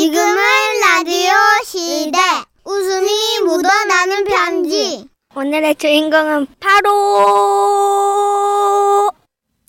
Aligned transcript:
지금은 0.00 0.36
라디오 0.82 1.32
시대. 1.64 2.18
웃음이 2.64 3.08
묻어나는 3.46 4.24
편지. 4.24 5.08
오늘의 5.34 5.74
주인공은 5.76 6.46
바로 6.60 6.90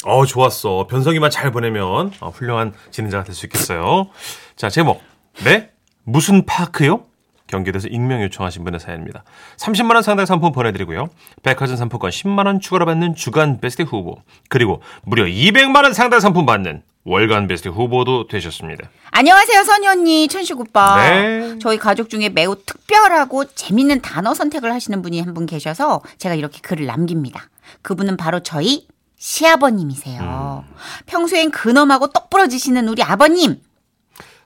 어, 0.04 0.26
좋았어. 0.26 0.88
변성기만 0.88 1.32
잘 1.32 1.52
보내면 1.54 2.12
어, 2.20 2.30
훌륭한 2.30 2.74
진행자가 2.92 3.24
될 3.24 3.34
수 3.34 3.46
있겠어요. 3.46 4.10
자, 4.58 4.70
제목. 4.70 5.02
네? 5.46 5.72
무슨 6.04 6.46
파크요? 6.46 7.06
경기도에서 7.48 7.88
익명 7.88 8.22
요청하신 8.24 8.64
분의 8.64 8.80
사연입니다. 8.80 9.24
30만 9.58 9.94
원 9.94 10.04
상당 10.04 10.26
상품 10.26 10.52
보내드리고요. 10.52 11.10
백화점 11.44 11.76
상품권 11.78 12.12
10만 12.12 12.46
원 12.46 12.60
추가로 12.60 12.86
받는 12.86 13.16
주간 13.16 13.60
베스트 13.60 13.82
후보 13.84 14.22
그리고 14.50 14.82
무려 15.04 15.24
200만 15.26 15.84
원 15.84 15.94
상당 15.94 16.20
상품 16.20 16.46
받는 16.46 16.84
월간 17.06 17.48
베스트 17.48 17.70
후보도 17.70 18.28
되셨습니다. 18.28 18.90
안녕하세요, 19.12 19.64
선희 19.64 19.88
언니, 19.88 20.28
천식 20.28 20.60
오빠. 20.60 20.98
네. 21.10 21.58
저희 21.60 21.78
가족 21.78 22.10
중에 22.10 22.28
매우 22.28 22.58
특별하고 22.66 23.46
재밌는 23.46 24.02
단어 24.02 24.34
선택을 24.34 24.74
하시는 24.74 25.02
분이 25.02 25.22
한 25.22 25.34
분 25.34 25.46
계셔서 25.46 26.02
제가 26.18 26.36
이렇게 26.36 26.60
글을 26.62 26.86
남깁니다. 26.86 27.50
그분은 27.82 28.18
바로 28.18 28.42
저희 28.42 28.88
시아버님이세요. 29.18 30.66
평소엔 31.06 31.52
근엄하고 31.52 32.08
똑부러지시는 32.08 32.88
우리 32.90 33.02
아버님. 33.04 33.62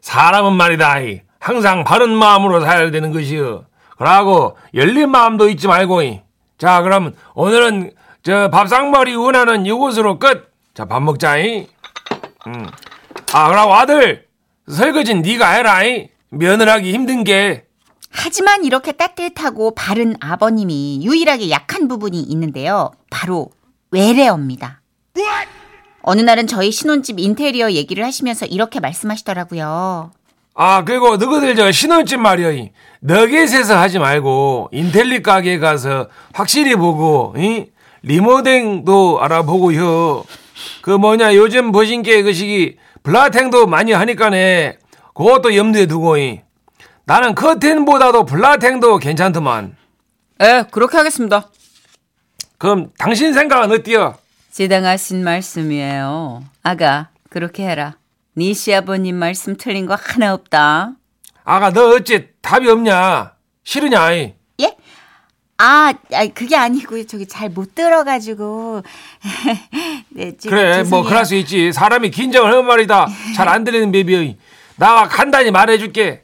사람은 0.01 0.53
말이다. 0.53 0.99
이. 1.01 1.21
항상 1.41 1.83
바른 1.83 2.11
마음으로 2.11 2.61
살아야 2.61 2.91
되는 2.91 3.11
것이여. 3.11 3.65
그러고 3.97 4.55
열린 4.75 5.09
마음도 5.09 5.49
잊지 5.49 5.67
말고. 5.67 6.03
이. 6.03 6.21
자, 6.57 6.81
그럼 6.83 7.15
오늘은 7.33 7.91
저 8.21 8.49
밥상머리 8.51 9.15
원하는 9.15 9.65
이곳으로 9.65 10.19
끝. 10.19 10.53
자, 10.75 10.85
밥 10.85 11.01
먹자. 11.01 11.39
이. 11.39 11.67
음. 12.45 12.67
아, 13.33 13.49
그러고 13.49 13.73
아들 13.73 14.27
설거지는 14.71 15.23
네가 15.23 15.49
해라. 15.49 15.83
이. 15.83 16.09
며느라기 16.29 16.93
힘든 16.93 17.23
게. 17.23 17.65
하지만 18.11 18.63
이렇게 18.63 18.91
따뜻하고 18.91 19.73
바른 19.73 20.15
아버님이 20.19 21.01
유일하게 21.03 21.49
약한 21.49 21.87
부분이 21.87 22.19
있는데요. 22.21 22.91
바로 23.09 23.49
외래어입니다. 23.89 24.81
어느 26.03 26.21
날은 26.21 26.45
저희 26.47 26.71
신혼집 26.71 27.19
인테리어 27.19 27.71
얘기를 27.71 28.05
하시면서 28.05 28.45
이렇게 28.45 28.79
말씀하시더라고요. 28.79 30.11
아, 30.53 30.83
그리고 30.83 31.17
너희들 31.17 31.55
저 31.55 31.71
신혼집 31.71 32.19
말이야. 32.19 32.51
이. 32.51 32.71
너겟에서 32.99 33.77
하지 33.79 33.97
말고 33.99 34.69
인텔리 34.71 35.23
가게에 35.23 35.57
가서 35.59 36.07
확실히 36.33 36.75
보고 36.75 37.33
이? 37.37 37.67
리모델도 38.03 39.19
알아보고 39.21 39.75
요. 39.75 40.23
그 40.81 40.91
뭐냐 40.91 41.35
요즘 41.35 41.71
보신 41.71 42.03
게그 42.03 42.33
시기 42.33 42.77
블라탱도 43.03 43.65
많이 43.67 43.91
하니까네. 43.91 44.77
그것도 45.15 45.55
염두에 45.55 45.85
두고 45.87 46.17
이. 46.17 46.41
나는 47.05 47.33
커튼보다도 47.33 48.25
블라탱도 48.25 48.97
괜찮더만. 48.99 49.75
에, 50.41 50.63
그렇게 50.71 50.97
하겠습니다. 50.97 51.49
그럼 52.57 52.91
당신 52.97 53.33
생각은 53.33 53.71
어때요? 53.71 54.15
지당하신 54.51 55.23
말씀이에요. 55.23 56.43
아가, 56.61 57.09
그렇게 57.29 57.67
해라. 57.67 57.95
네 58.33 58.53
시아버님 58.53 59.15
말씀 59.15 59.57
틀린 59.57 59.85
거 59.85 59.95
하나 59.99 60.33
없다. 60.33 60.93
아가 61.43 61.71
너 61.71 61.89
어째 61.95 62.29
답이 62.41 62.69
없냐? 62.69 63.33
싫으냐? 63.63 64.11
이? 64.13 64.33
예? 64.61 64.75
아, 65.57 65.93
아니, 66.13 66.33
그게 66.33 66.55
아니고요. 66.55 67.05
저기 67.05 67.27
잘 67.27 67.49
못 67.49 67.75
들어가지고. 67.75 68.83
네, 70.09 70.35
지- 70.37 70.47
그래 70.49 70.77
뭐 70.77 70.83
죄송해요. 70.83 71.09
그럴 71.09 71.25
수 71.25 71.35
있지 71.35 71.71
사람이 71.73 72.09
긴장을 72.11 72.49
하면 72.49 72.65
말이다 72.65 73.07
잘 73.35 73.47
안 73.49 73.63
들리는 73.63 73.91
베비의 73.91 74.37
나가 74.77 75.07
간단히 75.07 75.51
말해줄게 75.51 76.23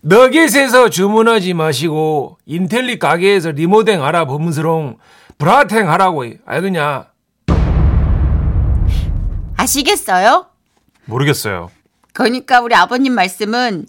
너겟에서 0.00 0.88
주문하지 0.90 1.54
마시고 1.54 2.38
인텔리 2.46 2.98
가게에서 2.98 3.50
리모델 3.50 4.00
알아보면서롱 4.00 4.96
브라탱 5.38 5.88
하라고 5.90 6.24
알겠냐 6.46 7.06
아시겠어요? 9.56 10.46
모르겠어요. 11.08 11.70
그러니까 12.12 12.60
우리 12.60 12.74
아버님 12.74 13.14
말씀은 13.14 13.86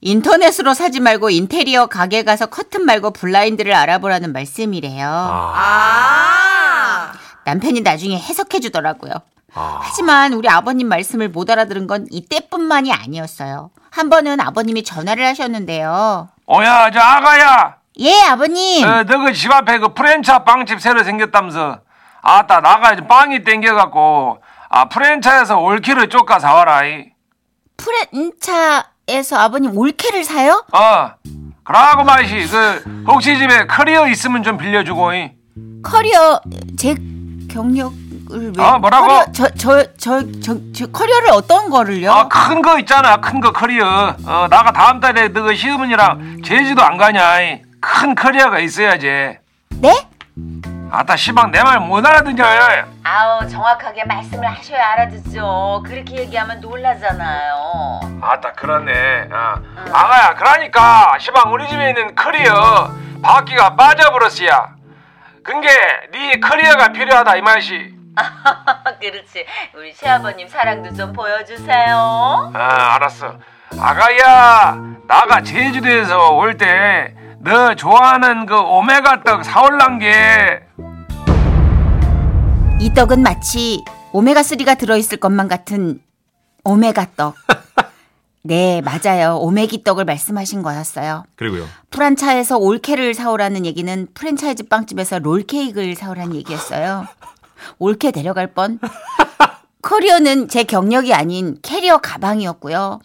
인터넷으로 0.00 0.74
사지 0.74 1.00
말고 1.00 1.30
인테리어 1.30 1.86
가게 1.86 2.22
가서 2.22 2.46
커튼 2.46 2.84
말고 2.84 3.12
블라인드를 3.12 3.74
알아보라는 3.74 4.32
말씀이래요. 4.32 5.08
아. 5.10 7.12
남편이 7.44 7.80
나중에 7.80 8.18
해석해 8.18 8.60
주더라고요. 8.60 9.12
하지만 9.50 10.34
우리 10.34 10.48
아버님 10.48 10.88
말씀을 10.88 11.30
못 11.30 11.50
알아들은 11.50 11.86
건 11.88 12.06
이때뿐만이 12.10 12.92
아니었어요. 12.92 13.70
한 13.90 14.10
번은 14.10 14.40
아버님이 14.40 14.84
전화를 14.84 15.26
하셨는데요. 15.26 16.28
어야 16.46 16.90
저 16.90 17.00
아가야 17.00 17.76
예, 18.00 18.12
아버님. 18.28 18.86
어, 18.86 19.02
너그 19.02 19.32
집 19.32 19.50
앞에 19.50 19.78
그 19.78 19.94
프렌차 19.94 20.44
빵집 20.44 20.80
새로 20.80 21.02
생겼다면서 21.02 21.80
아따 22.22 22.60
나가 22.60 22.92
이제 22.92 23.04
빵이 23.06 23.42
땡겨갖고 23.42 24.40
아 24.68 24.88
프렌차에서 24.88 25.58
올키를 25.58 26.08
쪼까 26.08 26.38
사와라 26.38 26.84
이. 26.84 27.06
프렌차에서 27.76 29.36
아버님 29.38 29.76
올케를 29.76 30.24
사요? 30.24 30.64
어 30.72 31.10
그러고 31.64 32.04
말이지 32.04 32.48
그 32.50 33.04
혹시 33.06 33.36
집에 33.38 33.66
커리어 33.66 34.08
있으면 34.08 34.42
좀 34.42 34.56
빌려주고 34.58 35.12
이. 35.14 35.30
커리어 35.82 36.40
제 36.78 36.94
경력을 37.50 38.52
왜? 38.56 38.62
아, 38.62 38.76
뭐라고? 38.78 39.06
커리어, 39.08 39.24
저, 39.32 39.48
저, 39.56 39.82
저, 39.96 40.22
저, 40.42 40.56
저 40.74 40.86
커리어를 40.86 41.30
어떤 41.30 41.70
거를요? 41.70 42.12
아, 42.12 42.28
큰 42.28 42.60
거 42.60 42.78
있잖아. 42.80 43.16
큰 43.22 43.40
거 43.40 43.52
커리어. 43.52 44.16
어, 44.26 44.46
나가 44.50 44.70
다음 44.72 45.00
달에 45.00 45.28
너그 45.28 45.54
시어머니랑 45.56 46.42
제주도 46.44 46.82
안 46.82 46.98
가냐. 46.98 47.40
이. 47.40 47.62
큰 47.80 48.14
커리어가 48.14 48.58
있어야지. 48.58 49.06
네? 49.70 50.07
아따, 50.90 51.16
시방 51.16 51.50
내 51.50 51.62
말 51.62 51.78
못 51.80 52.04
알아듣냐. 52.04 52.86
아우 53.04 53.46
정확하게 53.48 54.04
말씀을 54.04 54.46
하셔야 54.48 54.92
알아듣죠. 54.92 55.82
그렇게 55.86 56.16
얘기하면 56.22 56.60
놀라잖아요. 56.60 58.00
아따, 58.22 58.52
그렇네. 58.52 59.28
어. 59.30 59.54
아가야, 59.92 60.34
그러니까, 60.34 61.16
시방 61.18 61.52
우리 61.52 61.68
집에 61.68 61.88
있는 61.90 62.14
커리어 62.14 62.90
바퀴가 63.22 63.76
빠져버렸어야. 63.76 64.76
그게 65.44 65.68
네 66.12 66.40
커리어가 66.40 66.88
필요하다, 66.88 67.36
이 67.36 67.42
말이지. 67.42 67.94
그렇지. 69.00 69.46
우리 69.76 69.92
시아버님 69.92 70.48
사랑도 70.48 70.94
좀 70.94 71.12
보여주세요. 71.12 72.50
아, 72.54 72.94
알았어. 72.96 73.34
아가야, 73.78 74.76
나가 75.06 75.42
제주도에서 75.42 76.30
올 76.32 76.56
때 76.56 77.14
너 77.40 77.72
좋아하는 77.76 78.46
그 78.46 78.58
오메가 78.58 79.22
떡 79.22 79.44
사올란 79.44 80.00
게 80.00 80.60
이 82.80 82.94
떡은 82.94 83.22
마치 83.22 83.84
오메가3가 84.12 84.78
들어있을 84.78 85.18
것만 85.18 85.48
같은 85.48 86.00
오메가 86.62 87.08
떡. 87.16 87.34
네, 88.42 88.80
맞아요. 88.82 89.36
오메기 89.38 89.82
떡을 89.82 90.04
말씀하신 90.04 90.62
거였어요. 90.62 91.24
그리고요. 91.34 91.66
프란차에서 91.90 92.56
올케를 92.56 93.14
사오라는 93.14 93.66
얘기는 93.66 94.06
프랜차이즈 94.14 94.68
빵집에서 94.68 95.18
롤케이크를 95.18 95.96
사오라는 95.96 96.36
얘기였어요. 96.36 97.08
올케 97.80 98.12
데려갈 98.12 98.54
뻔. 98.54 98.78
커리어는 99.82 100.48
제 100.48 100.62
경력이 100.62 101.12
아닌 101.12 101.58
캐리어 101.62 101.98
가방이었고요. 101.98 103.00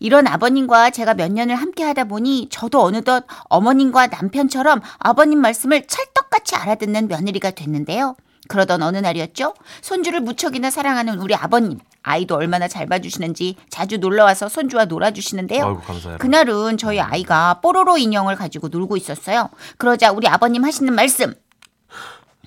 이런 0.00 0.26
아버님과 0.26 0.90
제가 0.90 1.12
몇 1.12 1.30
년을 1.30 1.56
함께 1.56 1.84
하다 1.84 2.04
보니 2.04 2.48
저도 2.50 2.82
어느덧 2.82 3.26
어머님과 3.50 4.06
남편처럼 4.06 4.80
아버님 4.98 5.40
말씀을 5.40 5.86
찰떡같이 5.86 6.56
알아듣는 6.56 7.06
며느리가 7.08 7.50
됐는데요. 7.50 8.16
그러던 8.50 8.82
어느 8.82 8.98
날이었죠. 8.98 9.54
손주를 9.80 10.20
무척이나 10.20 10.70
사랑하는 10.70 11.20
우리 11.20 11.36
아버님. 11.36 11.78
아이도 12.02 12.34
얼마나 12.34 12.66
잘 12.66 12.86
봐주시는지 12.86 13.56
자주 13.68 13.98
놀러와서 13.98 14.48
손주와 14.48 14.86
놀아주시는데요. 14.86 15.64
아이고, 15.64 15.80
감사해라. 15.80 16.18
그날은 16.18 16.76
저희 16.76 16.98
아이가 16.98 17.60
뽀로로 17.62 17.96
인형을 17.96 18.34
가지고 18.34 18.68
놀고 18.68 18.96
있었어요. 18.96 19.50
그러자 19.78 20.10
우리 20.10 20.26
아버님 20.26 20.64
하시는 20.64 20.92
말씀. 20.92 21.32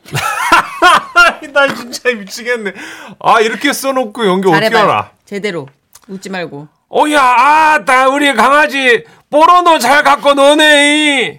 나 1.54 1.74
진짜 1.74 2.12
미치겠네. 2.12 2.74
아, 3.20 3.40
이렇게 3.40 3.72
써놓고 3.72 4.28
연기 4.28 4.50
어떻게 4.50 4.76
알아? 4.76 5.12
제대로. 5.24 5.70
웃지 6.10 6.30
말고. 6.30 6.68
오야, 6.90 7.22
아따, 7.22 8.10
우리 8.10 8.34
강아지, 8.34 9.06
뽀로노 9.30 9.80
잘 9.80 10.04
갖고 10.04 10.34
노네. 10.34 11.38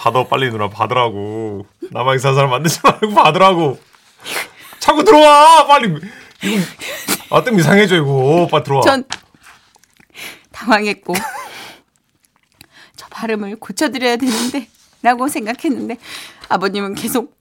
받아, 0.00 0.24
빨리 0.24 0.50
누나, 0.50 0.68
받으라고. 0.70 1.66
나만 1.90 2.16
이상한 2.16 2.34
사람 2.34 2.50
만들지 2.50 2.80
말고 2.82 3.14
받으라고. 3.14 3.78
자꾸 4.78 5.04
들어와, 5.04 5.66
빨리. 5.66 5.94
이거, 6.42 6.62
아, 7.36 7.44
좀 7.44 7.58
이상해져, 7.60 7.96
이거. 7.96 8.48
빨리 8.50 8.64
들어와. 8.64 8.80
전 8.80 9.04
당황했고 10.52 11.14
저 12.96 13.06
발음을 13.10 13.56
고쳐드려야 13.56 14.16
되는데 14.16 14.68
라고 15.02 15.28
생각했는데 15.28 15.96
아버님은 16.48 16.94
계속 16.94 17.34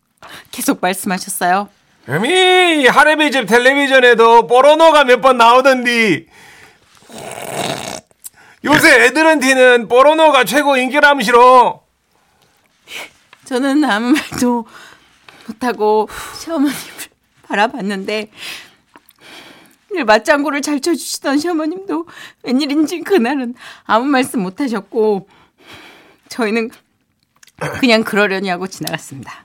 계속 0.52 0.80
말씀하셨어요. 0.82 1.70
에미, 2.10 2.88
할애비 2.88 3.32
집 3.32 3.46
텔레비전에도 3.46 4.48
뽀로노가 4.48 5.04
몇 5.06 5.22
번 5.22 5.38
나오던디. 5.38 6.28
요새 8.66 9.06
애들한테는 9.06 9.88
포르노가 9.88 10.44
최고 10.44 10.76
인기라면시로. 10.78 11.82
저는 13.46 13.84
아무 13.84 14.14
말도 14.14 14.66
못하고 15.48 16.08
시어머님을 16.40 16.80
바라봤는데 17.44 18.32
늘 19.92 20.06
맞장구를 20.06 20.62
잘 20.62 20.80
쳐주시던 20.80 21.40
시어머님도 21.40 22.08
웬일인지 22.44 23.02
그날은 23.02 23.56
아무 23.86 24.06
말씀 24.06 24.42
못하셨고 24.42 25.28
저희는 26.30 26.70
그냥 27.80 28.04
그러려니 28.04 28.50
하고 28.50 28.68
지나갔습니다. 28.68 29.44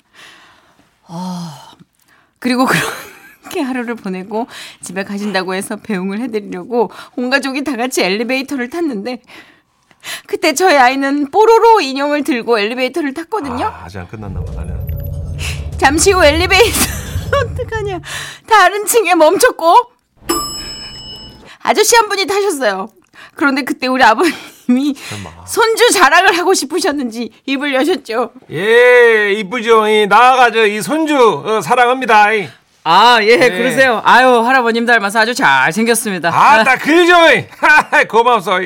어, 1.08 1.50
그리고 2.38 2.66
그렇게 2.66 3.60
하루를 3.60 3.94
보내고 3.94 4.46
집에 4.82 5.02
가신다고 5.04 5.54
해서 5.54 5.76
배웅을 5.76 6.20
해드리려고 6.20 6.90
온 7.16 7.30
가족이 7.30 7.64
다 7.64 7.76
같이 7.76 8.02
엘리베이터를 8.02 8.68
탔는데 8.68 9.22
그때 10.26 10.54
저희 10.54 10.76
아이는 10.76 11.30
뽀로로 11.30 11.80
인형을 11.80 12.24
들고 12.24 12.58
엘리베이터를 12.58 13.14
탔거든요. 13.14 13.66
아, 13.66 13.82
아직 13.84 13.98
안 13.98 14.08
끝났나 14.08 14.40
봐. 14.44 14.52
나는. 14.52 14.86
잠시 15.78 16.12
후 16.12 16.24
엘리베이터 16.24 16.78
어떡하냐 17.34 18.00
다른 18.48 18.86
층에 18.86 19.14
멈췄고 19.14 19.74
아저씨 21.62 21.96
한 21.96 22.08
분이 22.08 22.26
타셨어요. 22.26 22.88
그런데 23.34 23.62
그때 23.62 23.86
우리 23.86 24.02
아버님이 24.04 24.94
설마. 24.94 25.46
손주 25.46 25.90
자랑을 25.92 26.36
하고 26.38 26.54
싶으셨는지 26.54 27.30
입을 27.46 27.74
여셨죠. 27.74 28.32
예, 28.52 29.32
이쁘죠. 29.32 29.88
이 29.88 30.06
나가저 30.06 30.66
이 30.66 30.80
손주 30.82 31.16
어, 31.44 31.60
사랑합니다. 31.60 32.32
이. 32.34 32.48
아, 32.86 33.18
예, 33.22 33.36
네. 33.38 33.48
그러세요. 33.50 34.02
아유, 34.04 34.40
할아버님 34.40 34.84
닮아서 34.84 35.20
아주 35.20 35.34
잘생겼습니다. 35.34 36.28
아따 36.28 36.76
그죠. 36.76 37.14
이. 37.32 37.46
고맙소. 38.08 38.60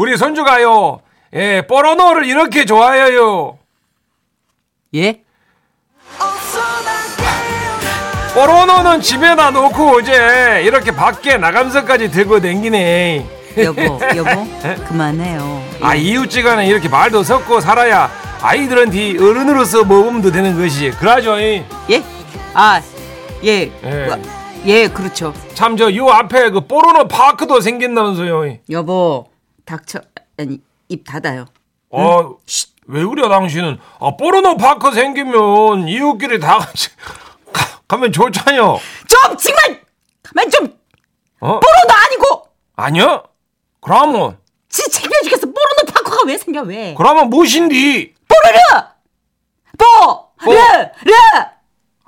이. 0.00 0.02
우리 0.02 0.16
손주가요. 0.16 1.00
예, 1.34 1.62
포르노를 1.66 2.24
이렇게 2.24 2.64
좋아해요. 2.64 3.58
예? 4.94 5.20
포르노는 8.34 9.00
집에다 9.00 9.50
놓고 9.50 10.00
이제 10.00 10.62
이렇게 10.64 10.92
밖에 10.92 11.36
나감서까지 11.36 12.10
들고 12.10 12.40
댕기네. 12.40 13.26
여보, 13.58 13.82
여보, 14.16 14.30
그만해요. 14.88 15.62
아 15.80 15.94
이웃지간에 15.94 16.66
이렇게 16.66 16.88
말도 16.88 17.22
섞고 17.24 17.60
살아야 17.60 18.08
아이들한테 18.40 19.16
어른으로서 19.18 19.84
모범도 19.84 20.30
되는 20.32 20.56
것이 20.60 20.90
그러죠. 20.92 21.38
이. 21.40 21.62
예? 21.90 22.02
아, 22.54 22.80
예. 23.44 23.70
예. 23.84 24.08
예, 24.66 24.88
그렇죠. 24.88 25.34
참 25.54 25.76
저 25.76 25.90
요 25.94 26.08
앞에 26.08 26.50
그 26.50 26.60
포르노 26.66 27.08
파크도 27.08 27.60
생긴다면서요. 27.60 28.46
이. 28.46 28.58
여보, 28.70 29.26
닥쳐, 29.64 30.00
아니, 30.38 30.60
입 30.88 31.04
닫아요. 31.04 31.46
어, 31.90 32.36
왜 32.86 33.04
그래 33.04 33.28
당신은? 33.28 33.78
아 34.00 34.16
포르노 34.16 34.56
파크 34.56 34.92
생기면 34.92 35.88
이웃끼리 35.88 36.38
다 36.40 36.58
같이 36.58 36.88
가, 37.52 37.80
가면 37.88 38.12
좋잖요. 38.12 38.78
좀, 39.08 39.36
정말! 39.36 39.82
가만 40.22 40.50
좀! 40.50 40.78
어? 41.40 41.60
뽀로도 41.60 41.94
아니고! 42.06 42.48
아니야? 42.76 43.22
그러면 43.80 44.38
지 44.68 44.88
창피해 44.90 45.22
죽겠어. 45.24 45.46
뽀로노 45.46 45.92
파커가 45.92 46.22
왜 46.26 46.38
생겨, 46.38 46.62
왜? 46.62 46.94
그러면 46.96 47.28
무엇인디? 47.30 48.14
뽀르르! 48.28 48.86
뽀! 49.78 50.30
뽀. 50.44 50.52
르! 50.52 50.58
르! 50.58 51.12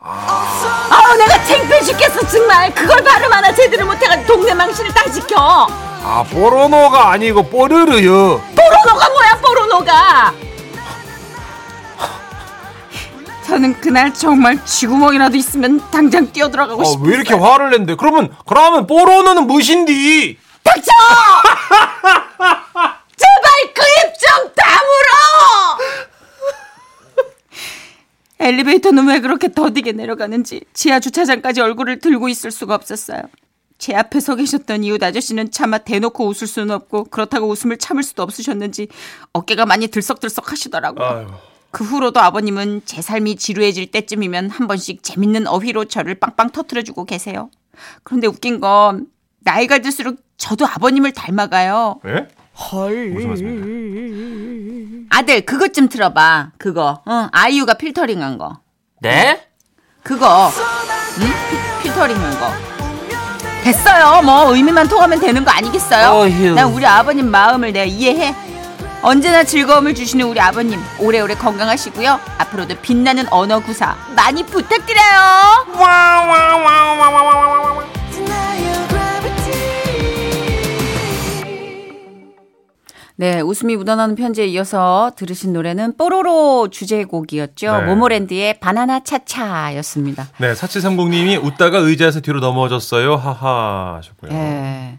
아우, 0.04 1.16
내가 1.16 1.44
창피해 1.44 1.80
죽겠어, 1.82 2.26
정말. 2.28 2.72
그걸 2.74 3.02
발음 3.02 3.32
하나 3.32 3.52
제대로 3.54 3.86
못해가지고 3.86 4.26
동네 4.26 4.54
망신을 4.54 4.92
다 4.92 5.10
지켜. 5.10 5.66
아 6.04 6.24
포르노가 6.24 7.10
아니고 7.12 7.44
뽀르르요. 7.48 8.42
뽀로노가 8.56 9.08
뭐야, 9.10 9.40
뽀로노가! 9.40 10.34
저는 13.46 13.80
그날 13.80 14.12
정말 14.14 14.64
쥐구멍이라도 14.64 15.36
있으면 15.36 15.80
당장 15.90 16.32
뛰어들어가고 16.32 16.80
아, 16.80 16.84
싶었어요. 16.84 17.08
왜 17.08 17.14
이렇게 17.16 17.34
화를 17.34 17.70
낸대? 17.70 17.96
그러면 17.96 18.34
그러면 18.46 18.86
포르노는 18.86 19.46
무엇인디? 19.46 20.38
닥쳐! 20.64 20.90
제발 23.16 23.74
그 23.74 23.82
입 23.82 24.12
좀 24.18 24.50
다물어! 24.56 25.78
엘리베이터는 28.40 29.06
왜 29.06 29.20
그렇게 29.20 29.52
더디게 29.52 29.92
내려가는지 29.92 30.62
지하 30.74 30.98
주차장까지 30.98 31.60
얼굴을 31.60 32.00
들고 32.00 32.28
있을 32.28 32.50
수가 32.50 32.74
없었어요. 32.74 33.20
제 33.82 33.96
앞에 33.96 34.20
서 34.20 34.36
계셨던 34.36 34.84
이웃 34.84 35.02
아저씨는 35.02 35.50
차마 35.50 35.78
대놓고 35.78 36.28
웃을 36.28 36.46
수는 36.46 36.70
없고 36.70 37.06
그렇다고 37.06 37.48
웃음을 37.48 37.78
참을 37.78 38.04
수도 38.04 38.22
없으셨는지 38.22 38.86
어깨가 39.32 39.66
많이 39.66 39.88
들썩들썩 39.88 40.52
하시더라고요. 40.52 41.04
아유. 41.04 41.26
그 41.72 41.82
후로도 41.82 42.20
아버님은 42.20 42.82
제 42.84 43.02
삶이 43.02 43.34
지루해질 43.34 43.90
때쯤이면 43.90 44.50
한 44.50 44.68
번씩 44.68 45.02
재밌는 45.02 45.48
어휘로 45.48 45.86
저를 45.86 46.14
빵빵 46.14 46.50
터트려주고 46.50 47.06
계세요. 47.06 47.50
그런데 48.04 48.28
웃긴 48.28 48.60
건 48.60 49.08
나이가 49.40 49.80
들수록 49.80 50.20
저도 50.36 50.64
아버님을 50.64 51.10
닮아가요. 51.10 51.98
예? 52.06 52.28
무슨 53.12 53.28
말씀입니까? 53.30 55.16
아들 55.18 55.40
그것 55.44 55.74
좀 55.74 55.88
들어봐. 55.88 56.52
그거. 56.56 57.02
응, 57.08 57.28
아이유가 57.32 57.74
필터링한 57.74 58.38
거. 58.38 58.60
네? 59.00 59.44
그거. 60.04 60.52
응? 61.18 61.26
피, 61.50 61.82
필터링한 61.82 62.38
거. 62.38 62.71
됐어요. 63.62 64.22
뭐 64.22 64.54
의미만 64.54 64.88
통하면 64.88 65.20
되는 65.20 65.44
거 65.44 65.50
아니겠어요? 65.50 66.08
어휴. 66.10 66.54
난 66.54 66.66
우리 66.72 66.84
아버님 66.86 67.30
마음을 67.30 67.72
내가 67.72 67.84
이해해. 67.84 68.34
언제나 69.02 69.42
즐거움을 69.42 69.94
주시는 69.94 70.26
우리 70.26 70.40
아버님 70.40 70.80
오래오래 70.98 71.34
건강하시고요. 71.34 72.20
앞으로도 72.38 72.76
빛나는 72.82 73.26
언어 73.30 73.58
구사 73.60 73.96
많이 74.14 74.44
부탁드려요. 74.44 75.66
네, 83.16 83.40
웃음이 83.40 83.76
묻어나는 83.76 84.14
편지에 84.14 84.46
이어서 84.46 85.12
들으신 85.16 85.52
노래는 85.52 85.96
뽀로로 85.96 86.68
주제곡이었죠. 86.70 87.76
네. 87.80 87.86
모모랜드의 87.86 88.58
바나나 88.60 89.00
차차였습니다. 89.00 90.28
네, 90.38 90.52
4730님이 90.54 91.42
웃다가 91.44 91.78
의자에서 91.78 92.20
뒤로 92.20 92.40
넘어졌어요. 92.40 93.16
하하 93.16 93.96
하셨고요. 93.98 94.32
예. 94.32 94.98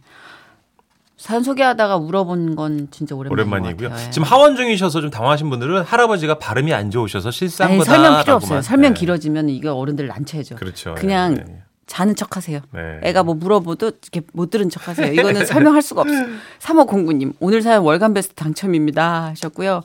사연 1.17 1.41
소개하다가 1.41 1.95
울어본 1.95 2.57
건 2.57 2.89
진짜 2.91 3.15
오랜만이고요. 3.15 3.89
예. 3.89 4.11
지금 4.11 4.23
하원 4.27 4.57
중이셔서 4.57 4.99
좀 4.99 5.09
당황하신 5.09 5.49
분들은 5.49 5.83
할아버지가 5.83 6.37
발음이 6.37 6.73
안 6.73 6.91
좋으셔서 6.91 7.31
실수한 7.31 7.71
아니, 7.71 7.79
거다. 7.79 7.93
설명 7.93 8.21
필요 8.21 8.35
없어요. 8.35 8.61
설명 8.61 8.93
네. 8.93 8.99
길어지면 8.99 9.49
이거 9.49 9.73
어른들 9.73 10.07
난처해져. 10.07 10.55
그렇죠. 10.55 10.95
그냥 10.95 11.35
네, 11.35 11.43
네. 11.47 11.63
자는 11.85 12.15
척 12.15 12.37
하세요. 12.37 12.59
네. 12.71 12.99
애가 13.03 13.23
뭐 13.23 13.35
물어보도 13.35 13.87
이렇게 13.87 14.21
못 14.33 14.49
들은 14.49 14.69
척 14.69 14.87
하세요. 14.87 15.11
이거는 15.11 15.45
설명할 15.45 15.81
수가 15.81 16.01
없어요. 16.01 16.25
3509님, 16.59 17.33
오늘 17.39 17.61
사연 17.61 17.83
월간 17.83 18.13
베스트 18.13 18.33
당첨입니다. 18.35 19.25
하셨고요. 19.31 19.81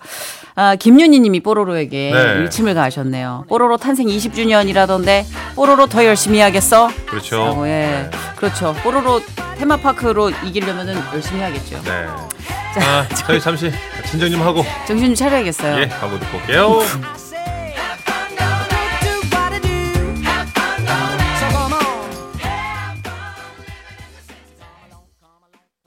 아, 0.54 0.76
김윤희 0.76 1.20
님이 1.20 1.40
뽀로로에게 1.40 2.10
네. 2.12 2.42
일침을 2.42 2.74
가하셨네요. 2.74 3.46
뽀로로 3.48 3.76
탄생 3.76 4.06
20주년이라던데, 4.06 5.24
뽀로로 5.56 5.86
더 5.86 6.04
열심히 6.04 6.38
해야겠어? 6.38 6.88
그렇죠. 7.06 7.36
라고, 7.36 7.66
예. 7.66 7.70
네. 7.70 8.10
그렇죠. 8.36 8.74
뽀로로 8.82 9.20
테마파크로 9.58 10.30
이기려면 10.44 10.88
열심히 11.12 11.40
해야겠죠. 11.40 11.82
네. 11.82 12.06
아, 12.80 13.08
저희 13.26 13.40
잠시 13.40 13.72
진정 14.08 14.30
좀 14.30 14.40
하고 14.42 14.62
정신 14.86 15.08
좀 15.08 15.14
차려야겠어요. 15.14 15.80
예, 15.80 15.84
하고 15.86 16.18
듣고 16.18 16.36
올게요. 16.38 16.80